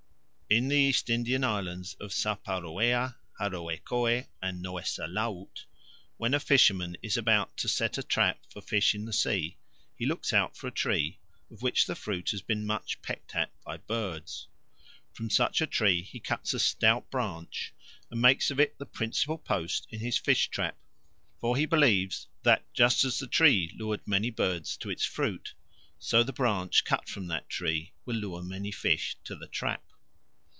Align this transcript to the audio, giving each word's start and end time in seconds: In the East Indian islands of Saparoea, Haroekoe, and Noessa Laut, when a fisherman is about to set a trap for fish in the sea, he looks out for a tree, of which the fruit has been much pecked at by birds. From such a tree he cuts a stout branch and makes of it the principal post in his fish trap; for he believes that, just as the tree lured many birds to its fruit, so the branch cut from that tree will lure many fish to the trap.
In 0.53 0.67
the 0.67 0.75
East 0.75 1.09
Indian 1.09 1.45
islands 1.45 1.93
of 2.01 2.11
Saparoea, 2.11 3.15
Haroekoe, 3.39 4.27
and 4.41 4.61
Noessa 4.61 5.07
Laut, 5.07 5.63
when 6.17 6.33
a 6.33 6.41
fisherman 6.41 6.97
is 7.01 7.15
about 7.15 7.55
to 7.55 7.69
set 7.69 7.97
a 7.97 8.03
trap 8.03 8.41
for 8.49 8.59
fish 8.61 8.93
in 8.93 9.05
the 9.05 9.13
sea, 9.13 9.55
he 9.97 10.05
looks 10.05 10.33
out 10.33 10.57
for 10.57 10.67
a 10.67 10.71
tree, 10.71 11.19
of 11.49 11.61
which 11.61 11.85
the 11.85 11.95
fruit 11.95 12.31
has 12.31 12.41
been 12.41 12.65
much 12.65 13.01
pecked 13.01 13.33
at 13.33 13.49
by 13.63 13.77
birds. 13.77 14.49
From 15.13 15.29
such 15.29 15.61
a 15.61 15.65
tree 15.65 16.01
he 16.01 16.19
cuts 16.19 16.53
a 16.53 16.59
stout 16.59 17.09
branch 17.09 17.73
and 18.09 18.21
makes 18.21 18.51
of 18.51 18.59
it 18.59 18.77
the 18.77 18.85
principal 18.85 19.37
post 19.37 19.87
in 19.89 20.01
his 20.01 20.17
fish 20.17 20.49
trap; 20.49 20.77
for 21.39 21.55
he 21.55 21.65
believes 21.65 22.27
that, 22.43 22.65
just 22.73 23.05
as 23.05 23.19
the 23.19 23.27
tree 23.27 23.71
lured 23.77 24.05
many 24.05 24.29
birds 24.29 24.75
to 24.75 24.89
its 24.89 25.05
fruit, 25.05 25.53
so 25.97 26.23
the 26.23 26.33
branch 26.33 26.83
cut 26.83 27.07
from 27.07 27.27
that 27.27 27.47
tree 27.47 27.93
will 28.05 28.17
lure 28.17 28.43
many 28.43 28.69
fish 28.69 29.15
to 29.23 29.33
the 29.37 29.47
trap. 29.47 29.81